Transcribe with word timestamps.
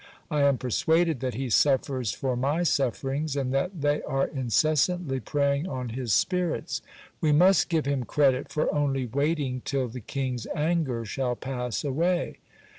I 0.31 0.41
am 0.41 0.57
persuaded 0.57 1.19
that 1.19 1.35
he 1.35 1.51
suffers 1.51 2.11
for 2.11 2.35
my 2.35 2.63
sufferings, 2.63 3.35
and 3.35 3.53
that 3.53 3.81
they 3.81 4.01
are 4.01 4.25
incessantly 4.25 5.19
preying 5.19 5.67
on 5.67 5.89
his 5.89 6.11
spirits. 6.11 6.81
We 7.21 7.31
must 7.31 7.69
g 7.69 7.79
ve 7.81 7.91
him 7.91 8.05
credit 8.05 8.49
for 8.49 8.73
only 8.73 9.05
waiting 9.05 9.61
till 9.63 9.87
the 9.89 10.01
king's 10.01 10.47
anger 10.55 11.05
shall 11.05 11.35
pass 11.35 11.83
away. 11.83 12.39